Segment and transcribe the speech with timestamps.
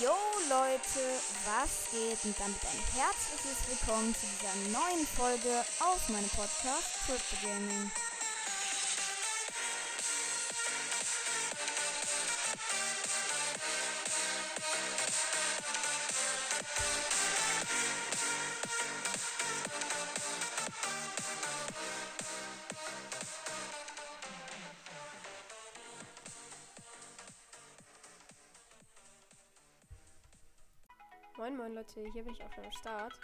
[0.00, 0.14] Yo
[0.48, 1.00] Leute,
[1.44, 2.22] was geht?
[2.24, 7.90] Und damit ein herzliches Willkommen zu dieser neuen Folge auf meinem Podcast Crypto Gaming.
[31.38, 33.14] Moin Moin Leute, hier bin ich auch schon am Start.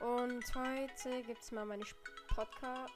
[0.00, 1.86] Und heute gibt es mal meine
[2.34, 2.92] Podcast,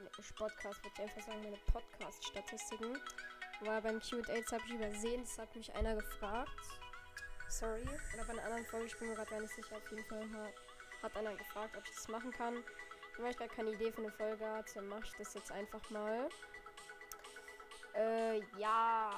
[0.00, 2.98] ne, Podcast würde ich einfach sagen, meine Podcast-Statistiken.
[3.60, 6.48] Weil beim QAs habe ich übersehen, das hat mich einer gefragt.
[7.50, 7.82] Sorry.
[8.14, 9.76] Oder bei einer anderen Folge, ich bin mir gerade gar nicht sicher.
[9.76, 10.54] Auf jeden Fall
[11.02, 12.64] hat einer gefragt, ob ich das machen kann.
[13.18, 16.30] Weil ich da keine Idee für eine Folge hatte, mache ich das jetzt einfach mal.
[17.94, 19.10] Äh, ja.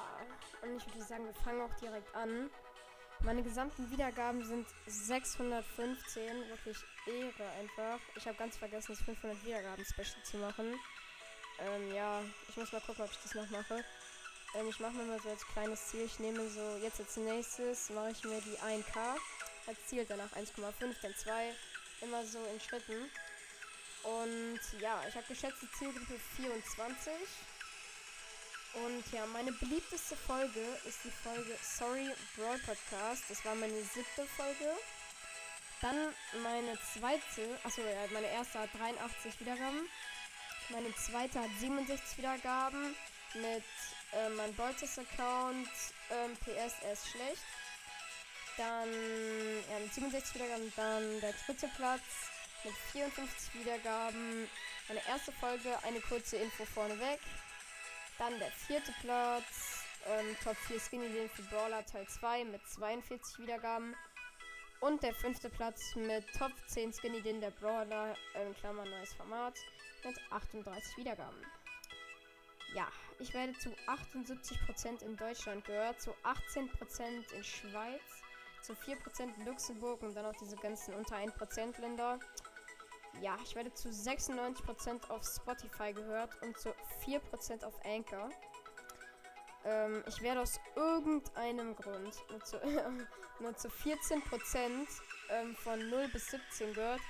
[0.61, 2.51] Und ich würde sagen, wir fangen auch direkt an.
[3.27, 6.47] Meine gesamten Wiedergaben sind 615.
[6.47, 7.99] Wirklich Ehre einfach.
[8.15, 10.79] Ich habe ganz vergessen, das 500 Wiedergaben-Special zu machen.
[11.59, 13.83] Ähm, ja, ich muss mal gucken, ob ich das noch mache.
[14.55, 16.05] Ähm, ich mache mir mal so als kleines Ziel.
[16.05, 19.17] Ich nehme so, jetzt als nächstes mache ich mir die 1K
[19.67, 20.05] als Ziel.
[20.07, 21.53] Danach 1,5, dann 2.
[22.03, 23.11] Immer so in Schritten.
[24.03, 27.11] Und ja, ich habe geschätzte Zielgruppe 24.
[28.73, 33.23] Und ja, meine beliebteste Folge ist die Folge Sorry Brawl Podcast.
[33.29, 34.77] Das war meine siebte Folge.
[35.81, 39.87] Dann meine zweite, achso, ja, meine erste hat 83 Wiedergaben.
[40.69, 42.95] Meine zweite hat 67 Wiedergaben
[43.35, 43.63] mit
[44.13, 45.69] äh, meinem Boltes Account.
[46.09, 47.43] Ähm, PS, er ist schlecht.
[48.57, 48.89] Dann,
[49.69, 50.73] ja, mit 67 Wiedergaben.
[50.75, 52.01] Dann der dritte Platz
[52.63, 54.49] mit 54 Wiedergaben.
[54.87, 57.19] Meine erste Folge, eine kurze Info vorneweg.
[58.17, 63.39] Dann der vierte Platz, ähm, Top 4 Skinny Lane für Brawler Teil 2 mit 42
[63.39, 63.95] Wiedergaben.
[64.79, 69.55] Und der fünfte Platz mit Top 10 Skinny Din der Brawler, in Klammern neues Format,
[70.03, 71.45] mit 38 Wiedergaben.
[72.75, 72.87] Ja,
[73.19, 78.01] ich werde zu 78% in Deutschland gehört, zu 18% in Schweiz,
[78.61, 82.19] zu 4% in Luxemburg und dann auch diese ganzen unter 1% Länder.
[83.21, 86.69] Ja, ich werde zu 96% auf Spotify gehört und zu
[87.05, 88.29] 4% auf Anchor.
[89.65, 92.59] Ähm, ich werde aus irgendeinem Grund nur zu,
[93.39, 94.21] nur zu 14%
[95.29, 97.01] ähm, von 0 bis 17 gehört.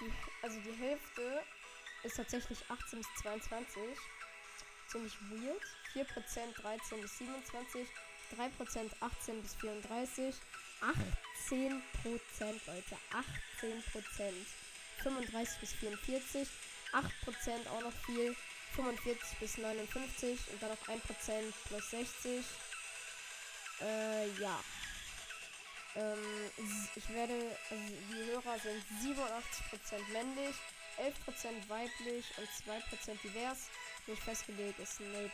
[0.00, 0.12] Die,
[0.42, 1.42] also die Hälfte
[2.04, 3.82] ist tatsächlich 18 bis 22.
[4.88, 5.62] Ziemlich weird.
[5.94, 6.06] 4%
[6.62, 7.88] 13 bis 27.
[8.36, 10.34] 3% 18 bis 34.
[10.80, 11.80] 18%
[12.66, 12.96] Leute.
[13.62, 14.67] 18%.
[15.02, 16.48] 35 bis 44,
[16.92, 18.34] 8% auch noch viel,
[18.74, 20.98] 45 bis 59 und dann noch 1%
[21.68, 22.44] plus 60.
[23.80, 24.60] Äh, ja.
[25.96, 26.50] Ähm,
[26.94, 30.54] ich werde, also die Hörer sind 87% männlich,
[30.98, 33.68] 11% weiblich und 2% divers.
[34.06, 35.30] Nicht festgelegt ist 0%.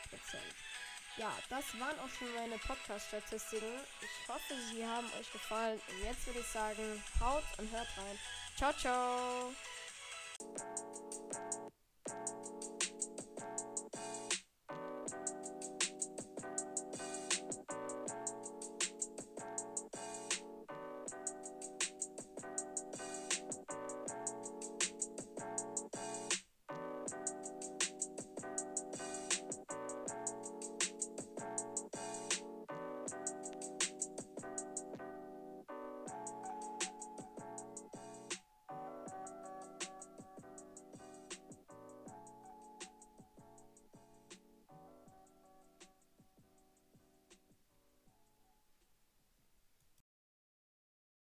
[1.17, 3.73] Ja, das waren auch schon meine Podcast-Statistiken.
[4.01, 5.81] Ich hoffe, sie haben euch gefallen.
[5.89, 8.19] Und jetzt würde ich sagen, haut und hört rein.
[8.57, 9.53] Ciao, ciao.